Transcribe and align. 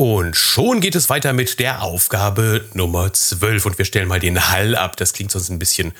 Und 0.00 0.34
schon 0.34 0.80
geht 0.80 0.94
es 0.94 1.10
weiter 1.10 1.34
mit 1.34 1.58
der 1.58 1.82
Aufgabe 1.82 2.64
Nummer 2.72 3.12
12 3.12 3.66
und 3.66 3.76
wir 3.76 3.84
stellen 3.84 4.08
mal 4.08 4.18
den 4.18 4.50
Hall 4.50 4.74
ab. 4.74 4.96
Das 4.96 5.12
klingt 5.12 5.30
sonst 5.30 5.50
ein 5.50 5.58
bisschen 5.58 5.92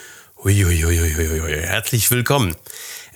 Uiuiuiui. 0.42 1.61
Herzlich 1.61 2.10
willkommen. 2.10 2.56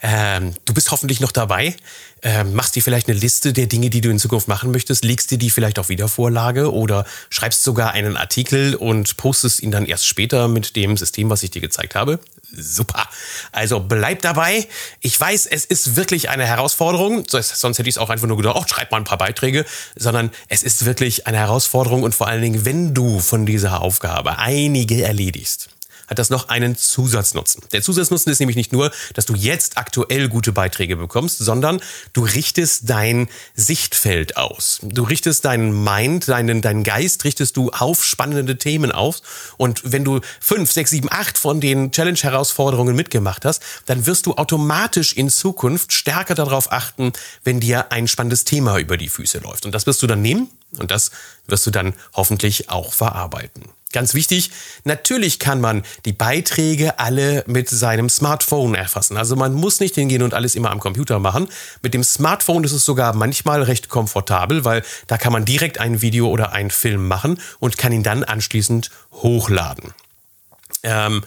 Ähm, 0.02 0.52
du 0.66 0.74
bist 0.74 0.90
hoffentlich 0.90 1.20
noch 1.20 1.32
dabei. 1.32 1.74
Ähm, 2.20 2.52
machst 2.52 2.76
dir 2.76 2.82
vielleicht 2.82 3.08
eine 3.08 3.18
Liste 3.18 3.54
der 3.54 3.64
Dinge, 3.64 3.88
die 3.88 4.02
du 4.02 4.10
in 4.10 4.18
Zukunft 4.18 4.46
machen 4.46 4.72
möchtest, 4.72 5.06
legst 5.06 5.30
dir 5.30 5.38
die 5.38 5.48
vielleicht 5.48 5.78
auf 5.78 5.88
Wiedervorlage 5.88 6.71
oder 6.71 7.06
schreibst 7.30 7.64
sogar 7.64 7.92
einen 7.92 8.19
Artikel 8.19 8.74
und 8.74 9.16
postest 9.16 9.62
ihn 9.62 9.71
dann 9.71 9.87
erst 9.87 10.06
später 10.06 10.48
mit 10.48 10.76
dem 10.76 10.98
System, 10.98 11.30
was 11.30 11.42
ich 11.42 11.51
dir 11.51 11.62
gezeigt 11.62 11.94
habe. 11.94 12.21
Super. 12.56 13.08
Also 13.52 13.80
bleib 13.80 14.22
dabei. 14.22 14.66
Ich 15.00 15.21
weiß, 15.21 15.46
es 15.46 15.64
ist 15.64 15.96
wirklich 15.96 16.30
eine 16.30 16.46
Herausforderung. 16.46 17.24
Sonst 17.28 17.78
hätte 17.78 17.88
ich 17.88 17.96
es 17.96 17.98
auch 17.98 18.10
einfach 18.10 18.27
nur 18.27 18.36
gedacht, 18.36 18.56
oh, 18.59 18.64
schreib 18.66 18.91
mal 18.91 18.98
ein 18.98 19.04
paar 19.04 19.18
Beiträge. 19.18 19.64
Sondern 19.96 20.30
es 20.48 20.62
ist 20.62 20.84
wirklich 20.84 21.27
eine 21.27 21.38
Herausforderung 21.38 22.02
und 22.02 22.14
vor 22.14 22.28
allen 22.28 22.42
Dingen, 22.42 22.64
wenn 22.64 22.95
du 22.95 23.20
von 23.20 23.46
dieser 23.46 23.82
Aufgabe 23.82 24.38
einige 24.38 25.02
erledigst, 25.02 25.68
hat 26.06 26.18
das 26.18 26.30
noch 26.30 26.48
einen 26.48 26.76
Zusatznutzen. 26.76 27.62
Der 27.72 27.82
Zusatznutzen 27.82 28.30
ist 28.32 28.40
nämlich 28.40 28.56
nicht 28.56 28.72
nur, 28.72 28.90
dass 29.14 29.26
du 29.26 29.34
jetzt 29.34 29.78
aktuell 29.78 30.28
gute 30.28 30.52
Beiträge 30.52 30.96
bekommst, 30.96 31.38
sondern 31.38 31.80
du 32.12 32.24
richtest 32.24 32.90
dein 32.90 33.28
Sichtfeld 33.54 34.36
aus. 34.36 34.80
Du 34.82 35.02
richtest 35.02 35.45
deinen 35.45 35.84
Mind, 35.84 36.28
deinen, 36.28 36.62
deinen 36.62 36.82
Geist, 36.82 37.24
richtest 37.24 37.56
du 37.56 37.70
auf 37.70 38.04
spannende 38.04 38.59
Themen 38.59 38.92
auf. 38.92 39.54
Und 39.56 39.82
wenn 39.84 40.04
du 40.04 40.20
fünf, 40.40 40.72
sechs, 40.72 40.90
sieben, 40.90 41.09
acht 41.10 41.38
von 41.38 41.60
den 41.60 41.92
Challenge-Herausforderungen 41.92 42.95
mitgemacht 42.95 43.45
hast, 43.45 43.62
dann 43.86 44.06
wirst 44.06 44.26
du 44.26 44.34
automatisch 44.34 45.14
in 45.14 45.30
Zukunft 45.30 45.92
stärker 45.92 46.34
darauf 46.34 46.73
achten, 46.73 47.12
wenn 47.45 47.60
dir 47.60 47.92
ein 47.92 48.09
spannendes 48.09 48.45
Thema 48.45 48.78
über 48.78 48.96
die 48.96 49.09
Füße 49.09 49.38
läuft. 49.38 49.66
Und 49.66 49.73
das 49.74 49.86
wirst 49.86 50.02
du 50.02 50.06
dann 50.06 50.23
nehmen 50.23 50.50
und 50.78 50.90
das 50.90 51.10
wirst 51.46 51.66
du 51.66 51.70
dann 51.70 51.95
hoffentlich 52.14 52.70
auch 52.70 52.92
verarbeiten. 52.92 53.64
Ganz 53.94 54.12
wichtig, 54.12 54.50
natürlich 54.82 55.38
kann 55.38 55.60
man 55.60 55.84
die 56.04 56.12
Beiträge 56.12 56.98
alle 56.98 57.45
mit 57.46 57.68
seinem 57.68 58.10
Smartphone 58.10 58.74
erfassen. 58.74 59.16
Also 59.16 59.36
man 59.36 59.54
muss 59.54 59.78
nicht 59.78 59.95
hingehen 59.95 60.23
und 60.23 60.34
alles 60.34 60.56
immer 60.56 60.73
am 60.73 60.80
Computer 60.80 61.20
machen. 61.20 61.46
Mit 61.80 61.95
dem 61.95 62.02
Smartphone 62.02 62.64
ist 62.64 62.73
es 62.73 62.84
sogar 62.84 63.14
manchmal 63.14 63.62
recht 63.62 63.88
komfortabel, 63.88 64.64
weil 64.64 64.83
da 65.06 65.17
kann 65.17 65.33
man 65.33 65.45
direkt 65.45 65.78
ein 65.78 66.03
Video 66.03 66.28
oder 66.28 66.51
einen 66.51 66.70
Film 66.70 67.06
machen 67.06 67.41
und 67.61 67.78
kann 67.78 67.92
ihn 67.92 68.03
dann 68.03 68.25
anschließend 68.25 68.91
hochladen. 69.12 69.95
Ähm, 70.83 71.23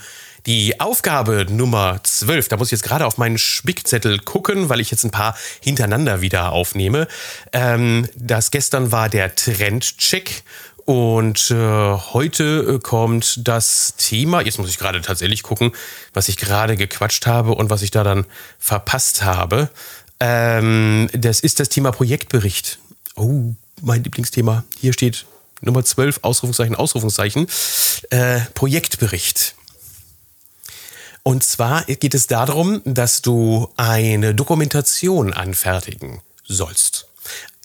die 0.45 0.81
Aufgabe 0.81 1.45
Nummer 1.49 2.02
12, 2.03 2.49
da 2.49 2.57
muss 2.57 2.67
ich 2.67 2.73
jetzt 2.73 2.83
gerade 2.83 3.05
auf 3.05 3.17
meinen 3.17 3.37
Spickzettel 3.37 4.19
gucken, 4.19 4.67
weil 4.67 4.81
ich 4.81 4.91
jetzt 4.91 5.05
ein 5.05 5.11
paar 5.11 5.37
hintereinander 5.61 6.19
wieder 6.19 6.52
aufnehme. 6.52 7.07
Ähm, 7.53 8.09
das 8.15 8.52
gestern 8.52 8.91
war 8.91 9.07
der 9.07 9.35
Trendcheck 9.35 10.43
und 10.88 11.52
äh, 11.52 11.55
heute 11.55 12.75
äh, 12.75 12.80
kommt 12.80 13.45
das 13.45 13.95
Thema, 13.97 14.39
jetzt 14.39 14.57
muss 14.57 14.69
ich 14.69 14.77
gerade 14.77 15.02
tatsächlich 15.02 15.43
gucken, 15.43 15.73
was 16.13 16.30
ich 16.30 16.38
gerade 16.38 16.77
gequatscht 16.77 17.27
habe 17.27 17.55
und 17.55 17.69
was 17.69 17.81
ich 17.81 17.91
da 17.91 18.05
dann 18.05 18.25
verpasst 18.57 19.21
habe. 19.21 19.69
Ähm, 20.21 21.09
das 21.11 21.41
ist 21.41 21.59
das 21.59 21.67
Thema 21.67 21.91
Projektbericht. 21.91 22.80
Oh, 23.17 23.53
mein 23.81 24.02
Lieblingsthema. 24.02 24.63
Hier 24.80 24.93
steht 24.93 25.25
Nummer 25.59 25.83
12, 25.83 26.19
Ausrufungszeichen, 26.21 26.77
Ausrufungszeichen. 26.77 27.47
Äh, 28.09 28.39
Projektbericht. 28.53 29.55
Und 31.23 31.43
zwar 31.43 31.83
geht 31.83 32.13
es 32.13 32.27
darum, 32.27 32.81
dass 32.85 33.21
du 33.21 33.69
eine 33.75 34.33
Dokumentation 34.33 35.33
anfertigen 35.33 36.21
sollst 36.45 37.08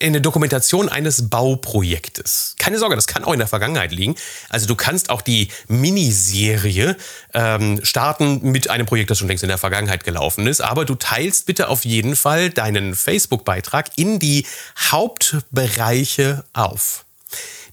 eine 0.02 0.20
Dokumentation 0.20 0.88
eines 0.88 1.28
Bauprojektes. 1.28 2.56
Keine 2.58 2.78
Sorge, 2.78 2.96
das 2.96 3.06
kann 3.06 3.24
auch 3.24 3.32
in 3.32 3.38
der 3.38 3.48
Vergangenheit 3.48 3.92
liegen. 3.92 4.16
Also 4.48 4.66
du 4.66 4.74
kannst 4.74 5.10
auch 5.10 5.22
die 5.22 5.48
Miniserie 5.68 6.96
ähm, 7.34 7.80
starten 7.84 8.40
mit 8.42 8.70
einem 8.70 8.86
Projekt, 8.86 9.10
das 9.10 9.18
schon 9.18 9.28
längst 9.28 9.44
in 9.44 9.48
der 9.48 9.58
Vergangenheit 9.58 10.04
gelaufen 10.04 10.46
ist. 10.46 10.60
Aber 10.60 10.84
du 10.84 10.94
teilst 10.94 11.46
bitte 11.46 11.68
auf 11.68 11.84
jeden 11.84 12.16
Fall 12.16 12.50
deinen 12.50 12.94
Facebook-Beitrag 12.94 13.90
in 13.96 14.18
die 14.18 14.46
Hauptbereiche 14.90 16.44
auf. 16.52 17.04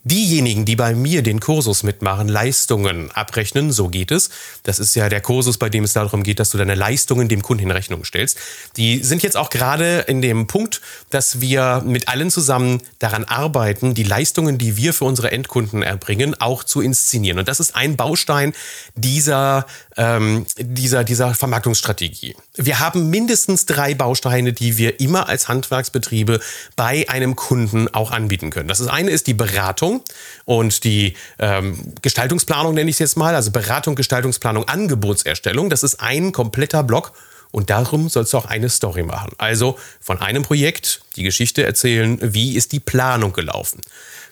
Diejenigen, 0.03 0.63
die 0.63 0.77
bei 0.77 0.95
mir 0.95 1.21
den 1.21 1.41
Kursus 1.41 1.83
mitmachen, 1.83 2.29
Leistungen 2.29 3.11
abrechnen, 3.11 3.73
so 3.73 3.89
geht 3.89 4.11
es. 4.11 4.29
Das 4.63 4.79
ist 4.79 4.95
ja 4.95 5.09
der 5.09 5.19
Kursus, 5.19 5.57
bei 5.57 5.67
dem 5.67 5.83
es 5.83 5.91
darum 5.91 6.23
geht, 6.23 6.39
dass 6.39 6.51
du 6.51 6.57
deine 6.57 6.75
Leistungen 6.75 7.27
dem 7.27 7.41
Kunden 7.41 7.65
in 7.65 7.71
Rechnung 7.71 8.05
stellst. 8.05 8.37
Die 8.77 9.03
sind 9.03 9.23
jetzt 9.23 9.35
auch 9.35 9.49
gerade 9.49 10.05
in 10.07 10.21
dem 10.21 10.47
Punkt, 10.47 10.79
dass 11.09 11.41
wir 11.41 11.83
mit 11.85 12.07
allen 12.07 12.31
zusammen 12.31 12.81
daran 12.99 13.25
arbeiten, 13.25 13.93
die 13.93 14.03
Leistungen, 14.03 14.57
die 14.57 14.77
wir 14.77 14.93
für 14.93 15.03
unsere 15.03 15.33
Endkunden 15.33 15.83
erbringen, 15.83 16.33
auch 16.39 16.63
zu 16.63 16.79
inszenieren. 16.79 17.39
Und 17.39 17.49
das 17.49 17.59
ist 17.59 17.75
ein 17.75 17.97
Baustein 17.97 18.53
dieser, 18.95 19.65
ähm, 19.99 20.47
dieser, 20.57 21.03
dieser 21.03 21.35
Vermarktungsstrategie. 21.35 22.35
Wir 22.55 22.79
haben 22.79 23.11
mindestens 23.11 23.67
drei 23.67 23.93
Bausteine, 23.93 24.53
die 24.53 24.77
wir 24.79 24.99
immer 24.99 25.29
als 25.29 25.47
Handwerksbetriebe 25.47 26.39
bei 26.75 27.07
einem 27.07 27.35
Kunden 27.35 27.87
auch 27.93 28.09
anbieten 28.09 28.49
können. 28.49 28.67
Das 28.67 28.85
eine 28.87 29.11
ist 29.11 29.27
die 29.27 29.35
Beratung. 29.35 29.59
Beratung 29.59 30.03
und 30.45 30.83
die 30.83 31.15
ähm, 31.37 31.93
Gestaltungsplanung 32.01 32.73
nenne 32.73 32.89
ich 32.89 32.95
es 32.95 32.99
jetzt 32.99 33.17
mal, 33.17 33.35
also 33.35 33.51
Beratung, 33.51 33.95
Gestaltungsplanung, 33.95 34.67
Angebotserstellung. 34.67 35.69
Das 35.69 35.83
ist 35.83 35.99
ein 35.99 36.31
kompletter 36.31 36.83
Block 36.83 37.13
und 37.51 37.69
darum 37.69 38.09
sollst 38.09 38.33
du 38.33 38.37
auch 38.37 38.45
eine 38.45 38.69
Story 38.69 39.03
machen. 39.03 39.31
Also 39.37 39.77
von 39.99 40.21
einem 40.21 40.43
Projekt 40.43 41.01
die 41.15 41.23
Geschichte 41.23 41.63
erzählen, 41.63 42.17
wie 42.21 42.55
ist 42.55 42.71
die 42.71 42.79
Planung 42.79 43.33
gelaufen. 43.33 43.81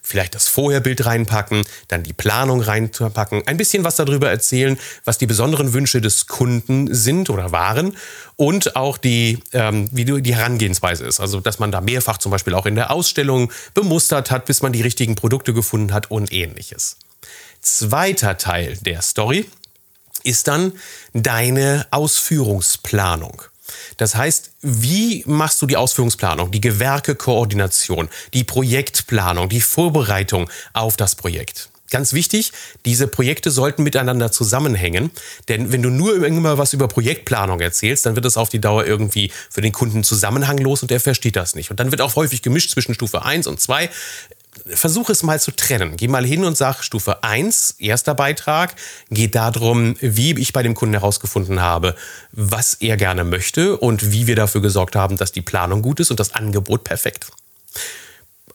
Vielleicht 0.09 0.35
das 0.35 0.47
Vorherbild 0.47 1.05
reinpacken, 1.05 1.65
dann 1.89 2.03
die 2.03 2.13
Planung 2.13 2.61
reinpacken, 2.61 3.45
ein 3.45 3.57
bisschen 3.57 3.83
was 3.83 3.97
darüber 3.97 4.29
erzählen, 4.29 4.79
was 5.03 5.17
die 5.17 5.25
besonderen 5.25 5.73
Wünsche 5.73 5.99
des 5.99 6.27
Kunden 6.27 6.95
sind 6.95 7.29
oder 7.29 7.51
waren 7.51 7.93
und 8.37 8.77
auch 8.77 8.97
die, 8.97 9.43
ähm, 9.51 9.89
wie 9.91 10.05
die 10.05 10.33
Herangehensweise 10.33 11.05
ist. 11.05 11.19
Also, 11.19 11.41
dass 11.41 11.59
man 11.59 11.73
da 11.73 11.81
mehrfach 11.81 12.19
zum 12.19 12.31
Beispiel 12.31 12.53
auch 12.53 12.65
in 12.65 12.75
der 12.75 12.91
Ausstellung 12.91 13.51
bemustert 13.73 14.31
hat, 14.31 14.45
bis 14.45 14.61
man 14.61 14.71
die 14.71 14.81
richtigen 14.81 15.15
Produkte 15.15 15.53
gefunden 15.53 15.91
hat 15.91 16.09
und 16.09 16.31
ähnliches. 16.31 16.95
Zweiter 17.59 18.37
Teil 18.37 18.77
der 18.77 19.01
Story 19.01 19.45
ist 20.23 20.47
dann 20.47 20.71
deine 21.11 21.85
Ausführungsplanung. 21.91 23.41
Das 23.97 24.15
heißt, 24.15 24.51
wie 24.61 25.23
machst 25.25 25.61
du 25.61 25.65
die 25.65 25.77
Ausführungsplanung, 25.77 26.51
die 26.51 26.61
Gewerkekoordination, 26.61 28.09
die 28.33 28.43
Projektplanung, 28.43 29.49
die 29.49 29.61
Vorbereitung 29.61 30.49
auf 30.73 30.97
das 30.97 31.15
Projekt? 31.15 31.69
Ganz 31.89 32.11
wichtig, 32.11 32.51
diese 32.85 33.07
Projekte 33.07 33.49
sollten 33.49 33.83
miteinander 33.83 34.29
zusammenhängen, 34.29 35.09
denn 35.47 35.71
wenn 35.71 35.81
du 35.81 35.89
nur 35.89 36.17
irgendwann 36.17 36.57
was 36.57 36.73
über 36.73 36.89
Projektplanung 36.89 37.61
erzählst, 37.61 38.05
dann 38.05 38.15
wird 38.15 38.25
das 38.25 38.35
auf 38.35 38.49
die 38.49 38.59
Dauer 38.59 38.85
irgendwie 38.85 39.31
für 39.49 39.61
den 39.61 39.71
Kunden 39.71 40.03
zusammenhanglos 40.03 40.81
und 40.81 40.91
er 40.91 40.99
versteht 40.99 41.37
das 41.37 41.55
nicht. 41.55 41.71
Und 41.71 41.79
dann 41.79 41.91
wird 41.91 42.01
auch 42.01 42.17
häufig 42.17 42.41
gemischt 42.41 42.71
zwischen 42.71 42.93
Stufe 42.93 43.23
1 43.23 43.47
und 43.47 43.61
2 43.61 43.89
versuch 44.65 45.09
es 45.09 45.23
mal 45.23 45.39
zu 45.39 45.51
trennen. 45.51 45.97
Geh 45.97 46.07
mal 46.07 46.25
hin 46.25 46.43
und 46.43 46.57
sag 46.57 46.83
Stufe 46.83 47.23
1, 47.23 47.75
erster 47.79 48.15
Beitrag, 48.15 48.75
geht 49.09 49.35
darum, 49.35 49.95
wie 49.99 50.37
ich 50.39 50.53
bei 50.53 50.63
dem 50.63 50.75
Kunden 50.75 50.93
herausgefunden 50.93 51.61
habe, 51.61 51.95
was 52.31 52.75
er 52.75 52.97
gerne 52.97 53.23
möchte 53.23 53.77
und 53.77 54.11
wie 54.11 54.27
wir 54.27 54.35
dafür 54.35 54.61
gesorgt 54.61 54.95
haben, 54.95 55.17
dass 55.17 55.31
die 55.31 55.41
Planung 55.41 55.81
gut 55.81 55.99
ist 55.99 56.11
und 56.11 56.19
das 56.19 56.33
Angebot 56.33 56.83
perfekt. 56.83 57.27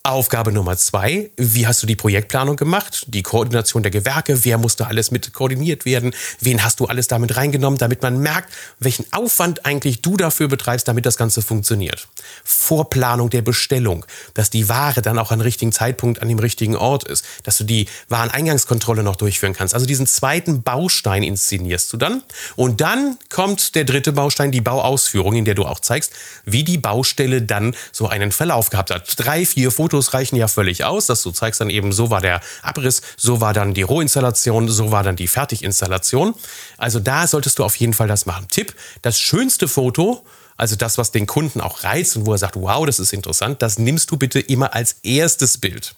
Aufgabe 0.05 0.51
Nummer 0.51 0.77
zwei, 0.77 1.31
wie 1.37 1.69
hast 1.69 1.81
du 1.81 1.87
die 1.87 1.95
Projektplanung 1.95 2.57
gemacht? 2.57 3.05
Die 3.07 3.23
Koordination 3.23 3.85
der 3.85 3.93
Gewerke, 3.93 4.45
wer 4.45 4.59
musste 4.59 4.89
alles 4.89 5.13
mit 5.13 5.33
koordiniert 5.33 5.85
werden? 5.85 6.13
Wen 6.41 6.65
hast 6.65 6.81
du 6.81 6.87
alles 6.87 7.07
damit 7.07 7.37
reingenommen, 7.37 7.79
damit 7.79 8.03
man 8.03 8.19
merkt, 8.19 8.53
welchen 8.81 9.05
Aufwand 9.12 9.65
eigentlich 9.65 10.03
du 10.03 10.17
dafür 10.17 10.49
betreibst, 10.49 10.89
damit 10.89 11.07
das 11.07 11.17
Ganze 11.17 11.41
funktioniert? 11.41 12.09
Vorplanung 12.43 13.31
der 13.31 13.43
Bestellung, 13.43 14.05
dass 14.35 14.51
die 14.51 14.69
Ware 14.69 15.03
dann 15.03 15.21
auch 15.21 15.31
an 15.31 15.41
richtigen 15.41 15.71
Zeitpunkt 15.71 16.21
an 16.21 16.29
dem 16.29 16.41
richtigen 16.41 16.75
Ort 16.75 17.05
ist, 17.05 17.25
dass 17.44 17.59
du 17.59 17.62
die 17.62 17.87
Wareneingangskontrolle 18.09 19.05
noch 19.05 19.15
durchführen 19.15 19.53
kannst. 19.53 19.73
Also 19.73 19.87
diesen 19.87 20.09
zweiten 20.09 20.65
Baustein 20.65 21.23
inszenierst 21.23 21.93
du 21.93 21.97
dann. 21.97 22.25
Und 22.56 22.81
dann 22.81 23.19
kommt 23.31 23.76
der 23.76 23.85
dritte 23.85 24.11
Baustein, 24.11 24.50
die 24.50 24.62
Bauausführung, 24.62 25.37
in 25.37 25.44
der 25.44 25.55
du 25.55 25.65
auch 25.65 25.79
zeigst, 25.79 26.12
wie 26.44 26.65
die 26.65 26.79
Baustelle 26.79 27.41
dann 27.41 27.76
so 27.93 28.09
einen 28.09 28.32
Verlauf 28.32 28.69
gehabt 28.69 28.91
hat. 28.91 29.15
Drei, 29.17 29.47
vier 29.47 29.71
Fotos 29.71 29.92
Fotos 29.93 30.15
reichen 30.15 30.37
ja 30.37 30.49
völlig 30.49 30.85
aus, 30.85 31.05
dass 31.05 31.23
du 31.23 31.33
zeigst 31.33 31.61
dann 31.61 31.69
eben, 31.69 31.93
so 31.93 32.09
war 32.09 32.23
der 32.23 32.41
Abriss, 32.62 33.03
so 33.19 33.43
war 33.43 33.53
dann 33.53 33.75
die 33.75 33.83
Rohinstallation, 33.83 34.67
so 34.71 34.91
war 34.91 35.03
dann 35.03 35.17
die 35.17 35.29
Fertiginstallation. 35.29 36.35
Also 36.79 36.99
da 36.99 37.27
solltest 37.27 37.59
du 37.59 37.65
auf 37.65 37.77
jeden 37.77 37.93
Fall 37.93 38.09
das 38.09 38.25
machen. 38.25 38.47
Tipp, 38.49 38.75
das 39.03 39.21
schönste 39.21 39.69
Foto, 39.69 40.25
also 40.56 40.77
das, 40.77 40.97
was 40.97 41.12
den 41.12 41.27
Kunden 41.27 41.61
auch 41.61 41.85
reizt 41.85 42.17
und 42.17 42.25
wo 42.25 42.33
er 42.33 42.39
sagt, 42.39 42.56
wow, 42.56 42.87
das 42.87 43.00
ist 43.00 43.12
interessant, 43.12 43.61
das 43.61 43.79
nimmst 43.79 44.11
du 44.11 44.17
bitte 44.17 44.41
immer 44.41 44.75
als 44.75 44.97
erstes 45.03 45.59
Bild. 45.59 45.95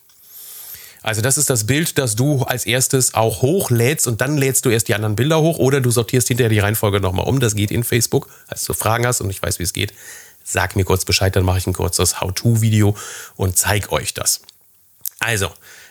Also 1.02 1.20
das 1.20 1.38
ist 1.38 1.48
das 1.48 1.64
Bild, 1.64 1.96
das 1.96 2.16
du 2.16 2.42
als 2.42 2.66
erstes 2.66 3.14
auch 3.14 3.42
hochlädst 3.42 4.08
und 4.08 4.20
dann 4.20 4.36
lädst 4.36 4.64
du 4.64 4.70
erst 4.70 4.88
die 4.88 4.96
anderen 4.96 5.14
Bilder 5.14 5.40
hoch 5.40 5.58
oder 5.58 5.80
du 5.80 5.92
sortierst 5.92 6.26
hinterher 6.26 6.50
die 6.50 6.58
Reihenfolge 6.58 6.98
nochmal 6.98 7.26
um. 7.26 7.38
Das 7.38 7.54
geht 7.54 7.70
in 7.70 7.84
Facebook. 7.84 8.28
Falls 8.48 8.64
du 8.64 8.72
Fragen 8.72 9.06
hast 9.06 9.20
und 9.20 9.30
ich 9.30 9.40
weiß, 9.40 9.60
wie 9.60 9.64
es 9.64 9.72
geht, 9.72 9.92
sag 10.44 10.76
mir 10.76 10.84
kurz 10.84 11.04
Bescheid, 11.04 11.34
dann 11.34 11.44
mache 11.44 11.58
ich 11.58 11.66
ein 11.66 11.72
kurzes 11.72 12.20
How-To-Video 12.20 12.96
und 13.34 13.58
zeige 13.58 13.90
euch 13.90 14.14
das. 14.14 14.42
Also, 15.18 15.50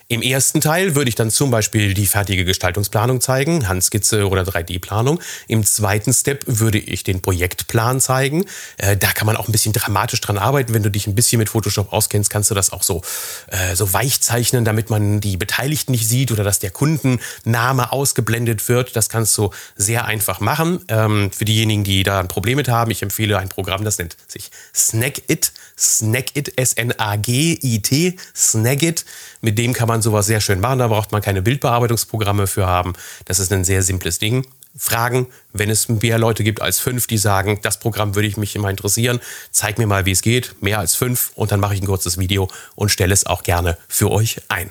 im 0.09 0.21
ersten 0.21 0.59
Teil 0.61 0.95
würde 0.95 1.09
ich 1.09 1.15
dann 1.15 1.31
zum 1.31 1.49
Beispiel 1.49 1.93
die 1.93 2.05
fertige 2.05 2.43
Gestaltungsplanung 2.45 3.21
zeigen, 3.21 3.67
Handskizze 3.67 4.27
oder 4.27 4.43
3D-Planung. 4.43 5.19
Im 5.47 5.65
zweiten 5.65 6.13
Step 6.13 6.43
würde 6.45 6.77
ich 6.77 7.03
den 7.03 7.21
Projektplan 7.21 8.01
zeigen. 8.01 8.45
Äh, 8.77 8.97
da 8.97 9.07
kann 9.07 9.25
man 9.25 9.37
auch 9.37 9.47
ein 9.47 9.51
bisschen 9.53 9.71
dramatisch 9.71 10.19
dran 10.21 10.37
arbeiten. 10.37 10.73
Wenn 10.73 10.83
du 10.83 10.91
dich 10.91 11.07
ein 11.07 11.15
bisschen 11.15 11.39
mit 11.39 11.49
Photoshop 11.49 11.93
auskennst, 11.93 12.29
kannst 12.29 12.51
du 12.51 12.55
das 12.55 12.71
auch 12.71 12.83
so, 12.83 13.01
äh, 13.47 13.75
so 13.75 13.93
weich 13.93 14.21
zeichnen, 14.21 14.65
damit 14.65 14.89
man 14.89 15.21
die 15.21 15.37
Beteiligten 15.37 15.93
nicht 15.93 16.07
sieht 16.07 16.31
oder 16.31 16.43
dass 16.43 16.59
der 16.59 16.71
Kundenname 16.71 17.91
ausgeblendet 17.91 18.67
wird. 18.67 18.95
Das 18.95 19.09
kannst 19.09 19.37
du 19.37 19.51
sehr 19.75 20.05
einfach 20.05 20.41
machen. 20.41 20.81
Ähm, 20.89 21.31
für 21.31 21.45
diejenigen, 21.45 21.83
die 21.85 22.03
da 22.03 22.19
ein 22.19 22.27
Problem 22.27 22.57
mit 22.57 22.67
haben, 22.67 22.91
ich 22.91 23.01
empfehle 23.01 23.37
ein 23.37 23.49
Programm, 23.49 23.85
das 23.85 23.97
nennt 23.97 24.17
sich 24.27 24.51
Snagit. 24.75 25.53
Snagit, 25.77 26.57
S-N-A-G-I-T, 26.57 28.17
Snagit. 28.35 29.05
Mit 29.41 29.57
dem 29.57 29.73
kann 29.73 29.87
man 29.87 29.92
sowas 30.01 30.25
sehr 30.25 30.41
schön 30.41 30.59
machen. 30.59 30.79
Da 30.79 30.87
braucht 30.87 31.11
man 31.11 31.21
keine 31.21 31.41
Bildbearbeitungsprogramme 31.41 32.47
für 32.47 32.65
haben. 32.65 32.93
Das 33.25 33.39
ist 33.39 33.51
ein 33.51 33.63
sehr 33.63 33.83
simples 33.83 34.19
Ding. 34.19 34.45
Fragen, 34.75 35.27
wenn 35.51 35.69
es 35.69 35.87
mehr 35.87 36.17
Leute 36.17 36.43
gibt 36.43 36.61
als 36.61 36.79
fünf, 36.79 37.05
die 37.05 37.19
sagen, 37.19 37.59
das 37.61 37.79
Programm 37.79 38.15
würde 38.15 38.27
ich 38.27 38.37
mich 38.37 38.55
immer 38.55 38.69
interessieren, 38.71 39.19
zeig 39.51 39.77
mir 39.77 39.85
mal, 39.85 40.05
wie 40.05 40.11
es 40.11 40.23
geht, 40.23 40.55
mehr 40.61 40.79
als 40.79 40.95
fünf 40.95 41.31
und 41.35 41.51
dann 41.51 41.59
mache 41.59 41.75
ich 41.75 41.81
ein 41.81 41.85
kurzes 41.85 42.17
Video 42.17 42.49
und 42.75 42.89
stelle 42.89 43.13
es 43.13 43.27
auch 43.27 43.43
gerne 43.43 43.77
für 43.87 44.09
euch 44.09 44.41
ein. 44.47 44.69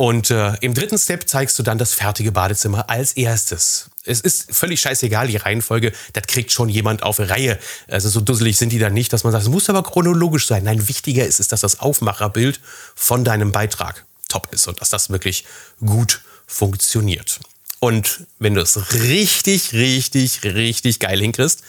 Und 0.00 0.30
äh, 0.30 0.52
im 0.60 0.74
dritten 0.74 0.96
Step 0.96 1.28
zeigst 1.28 1.58
du 1.58 1.64
dann 1.64 1.76
das 1.76 1.92
fertige 1.92 2.30
Badezimmer 2.30 2.88
als 2.88 3.14
erstes. 3.14 3.90
Es 4.04 4.20
ist 4.20 4.54
völlig 4.54 4.80
scheißegal, 4.80 5.26
die 5.26 5.36
Reihenfolge, 5.36 5.90
das 6.12 6.22
kriegt 6.28 6.52
schon 6.52 6.68
jemand 6.68 7.02
auf 7.02 7.18
Reihe. 7.18 7.58
Also 7.88 8.08
so 8.08 8.20
dusselig 8.20 8.56
sind 8.56 8.70
die 8.70 8.78
dann 8.78 8.94
nicht, 8.94 9.12
dass 9.12 9.24
man 9.24 9.32
sagt, 9.32 9.42
es 9.42 9.50
muss 9.50 9.68
aber 9.68 9.82
chronologisch 9.82 10.46
sein. 10.46 10.62
Nein, 10.62 10.86
wichtiger 10.86 11.26
ist 11.26 11.40
es, 11.40 11.48
dass 11.48 11.62
das 11.62 11.80
Aufmacherbild 11.80 12.60
von 12.94 13.24
deinem 13.24 13.50
Beitrag 13.50 14.04
top 14.28 14.52
ist 14.52 14.68
und 14.68 14.80
dass 14.80 14.90
das 14.90 15.10
wirklich 15.10 15.44
gut 15.80 16.22
funktioniert. 16.46 17.40
Und 17.80 18.26
wenn 18.38 18.54
du 18.54 18.60
es 18.60 18.92
richtig, 18.94 19.72
richtig, 19.72 20.42
richtig 20.44 20.98
geil 20.98 21.20
hinkriegst, 21.20 21.62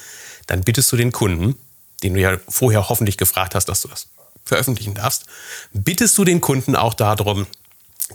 dann 0.48 0.62
bittest 0.62 0.92
du 0.92 0.98
den 0.98 1.12
Kunden, 1.12 1.56
den 2.04 2.14
du 2.14 2.22
ja 2.22 2.38
vorher 2.48 2.90
hoffentlich 2.90 3.18
gefragt 3.18 3.56
hast, 3.56 3.66
dass 3.66 3.82
du 3.82 3.88
das 3.88 4.08
veröffentlichen 4.44 4.96
darfst, 4.96 5.26
bittest 5.74 6.18
du 6.18 6.24
den 6.24 6.42
Kunden 6.42 6.76
auch 6.76 6.94
darum, 6.94 7.46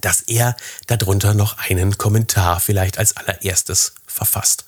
dass 0.01 0.23
er 0.23 0.57
darunter 0.89 1.35
noch 1.35 1.59
einen 1.59 1.97
Kommentar 1.97 2.59
vielleicht 2.59 2.99
als 2.99 3.17
allererstes 3.17 3.95
verfasst 4.07 4.65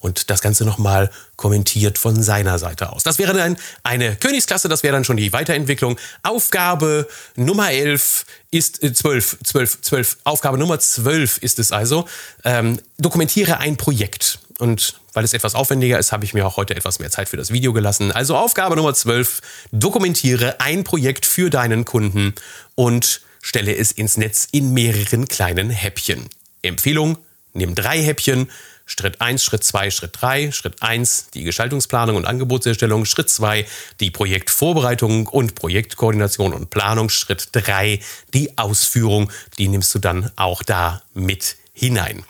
und 0.00 0.30
das 0.30 0.40
Ganze 0.40 0.64
nochmal 0.64 1.10
kommentiert 1.36 1.98
von 1.98 2.22
seiner 2.22 2.58
Seite 2.58 2.92
aus. 2.92 3.02
Das 3.02 3.18
wäre 3.18 3.32
dann 3.32 3.56
eine 3.82 4.16
Königsklasse, 4.16 4.68
das 4.68 4.82
wäre 4.82 4.92
dann 4.92 5.04
schon 5.04 5.16
die 5.16 5.32
Weiterentwicklung. 5.32 5.98
Aufgabe 6.22 7.08
Nummer 7.36 7.70
11 7.70 8.26
ist 8.50 8.82
äh, 8.82 8.92
12, 8.92 9.38
12, 9.44 9.80
12. 9.82 10.16
Aufgabe 10.24 10.58
Nummer 10.58 10.78
12 10.78 11.38
ist 11.38 11.58
es 11.58 11.72
also. 11.72 12.06
Ähm, 12.44 12.80
dokumentiere 12.98 13.58
ein 13.58 13.76
Projekt. 13.76 14.38
Und 14.58 14.94
weil 15.12 15.24
es 15.24 15.34
etwas 15.34 15.54
aufwendiger 15.54 15.98
ist, 15.98 16.12
habe 16.12 16.24
ich 16.24 16.34
mir 16.34 16.46
auch 16.46 16.56
heute 16.56 16.74
etwas 16.74 16.98
mehr 16.98 17.10
Zeit 17.10 17.28
für 17.28 17.36
das 17.36 17.52
Video 17.52 17.72
gelassen. 17.72 18.10
Also 18.12 18.36
Aufgabe 18.36 18.76
Nummer 18.76 18.94
12, 18.94 19.40
dokumentiere 19.72 20.60
ein 20.60 20.84
Projekt 20.84 21.26
für 21.26 21.50
deinen 21.50 21.84
Kunden 21.84 22.34
und 22.74 23.20
stelle 23.40 23.76
es 23.76 23.92
ins 23.92 24.16
Netz 24.16 24.48
in 24.50 24.72
mehreren 24.72 25.28
kleinen 25.28 25.70
Häppchen. 25.70 26.28
Empfehlung, 26.62 27.18
nimm 27.52 27.74
drei 27.74 28.02
Häppchen, 28.02 28.50
Schritt 28.88 29.20
1, 29.20 29.44
Schritt 29.44 29.62
2, 29.62 29.90
Schritt 29.90 30.12
3. 30.20 30.50
Schritt 30.50 30.82
1 30.82 31.30
die 31.34 31.44
Gestaltungsplanung 31.44 32.16
und 32.16 32.24
Angebotserstellung. 32.24 33.04
Schritt 33.04 33.28
2 33.28 33.66
die 34.00 34.10
Projektvorbereitung 34.10 35.26
und 35.26 35.54
Projektkoordination 35.54 36.54
und 36.54 36.70
Planung. 36.70 37.10
Schritt 37.10 37.50
3 37.52 38.00
die 38.32 38.56
Ausführung. 38.56 39.30
Die 39.58 39.68
nimmst 39.68 39.94
du 39.94 39.98
dann 39.98 40.30
auch 40.36 40.62
da 40.62 41.02
mit 41.12 41.56
hinein. 41.74 42.24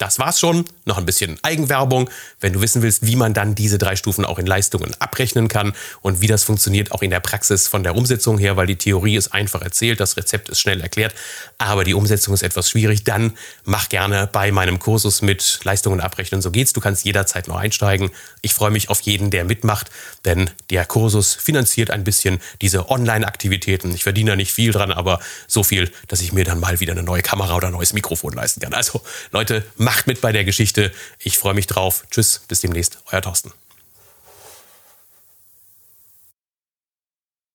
Das 0.00 0.18
war's 0.18 0.40
schon. 0.40 0.64
Noch 0.86 0.96
ein 0.96 1.04
bisschen 1.04 1.38
Eigenwerbung. 1.42 2.08
Wenn 2.40 2.54
du 2.54 2.62
wissen 2.62 2.80
willst, 2.80 3.06
wie 3.06 3.16
man 3.16 3.34
dann 3.34 3.54
diese 3.54 3.76
drei 3.76 3.96
Stufen 3.96 4.24
auch 4.24 4.38
in 4.38 4.46
Leistungen 4.46 4.94
abrechnen 4.98 5.46
kann 5.48 5.74
und 6.00 6.22
wie 6.22 6.26
das 6.26 6.42
funktioniert 6.42 6.92
auch 6.92 7.02
in 7.02 7.10
der 7.10 7.20
Praxis 7.20 7.68
von 7.68 7.82
der 7.82 7.94
Umsetzung 7.94 8.38
her, 8.38 8.56
weil 8.56 8.66
die 8.66 8.76
Theorie 8.76 9.16
ist 9.16 9.34
einfach 9.34 9.60
erzählt, 9.60 10.00
das 10.00 10.16
Rezept 10.16 10.48
ist 10.48 10.58
schnell 10.58 10.80
erklärt, 10.80 11.14
aber 11.58 11.84
die 11.84 11.92
Umsetzung 11.92 12.32
ist 12.32 12.42
etwas 12.42 12.70
schwierig, 12.70 13.04
dann 13.04 13.34
mach 13.64 13.90
gerne 13.90 14.26
bei 14.26 14.50
meinem 14.52 14.78
Kursus 14.78 15.20
mit 15.20 15.60
Leistungen 15.64 16.00
abrechnen. 16.00 16.40
So 16.40 16.50
geht's. 16.50 16.72
Du 16.72 16.80
kannst 16.80 17.04
jederzeit 17.04 17.46
noch 17.46 17.56
einsteigen. 17.56 18.10
Ich 18.40 18.54
freue 18.54 18.70
mich 18.70 18.88
auf 18.88 19.02
jeden, 19.02 19.30
der 19.30 19.44
mitmacht, 19.44 19.90
denn 20.24 20.48
der 20.70 20.86
Kursus 20.86 21.34
finanziert 21.34 21.90
ein 21.90 22.04
bisschen 22.04 22.40
diese 22.62 22.88
Online-Aktivitäten. 22.88 23.94
Ich 23.94 24.04
verdiene 24.04 24.30
da 24.30 24.36
nicht 24.36 24.52
viel 24.52 24.72
dran, 24.72 24.92
aber 24.92 25.20
so 25.46 25.62
viel, 25.62 25.92
dass 26.08 26.22
ich 26.22 26.32
mir 26.32 26.44
dann 26.44 26.58
mal 26.58 26.80
wieder 26.80 26.92
eine 26.92 27.02
neue 27.02 27.20
Kamera 27.20 27.54
oder 27.54 27.66
ein 27.66 27.74
neues 27.74 27.92
Mikrofon 27.92 28.32
leisten 28.32 28.62
kann. 28.62 28.72
Also 28.72 29.02
Leute, 29.30 29.62
macht 29.90 30.06
mit 30.06 30.20
bei 30.20 30.30
der 30.30 30.44
Geschichte. 30.44 30.92
Ich 31.18 31.36
freue 31.36 31.54
mich 31.54 31.66
drauf. 31.66 32.04
Tschüss, 32.12 32.42
bis 32.46 32.60
demnächst. 32.60 33.02
Euer 33.10 33.22
Thorsten. 33.22 33.52